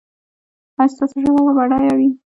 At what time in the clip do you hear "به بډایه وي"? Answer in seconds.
1.45-2.09